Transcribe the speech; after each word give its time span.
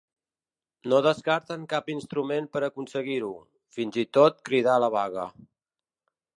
No 0.93 1.01
descarten 1.07 1.67
cap 1.73 1.91
instrument 1.95 2.49
per 2.57 2.63
aconseguir-ho, 2.69 3.31
fins 3.79 4.03
i 4.07 4.09
tot 4.19 4.43
cridar 4.51 4.77
a 4.77 4.83
la 4.89 4.93
vaga. 5.01 5.31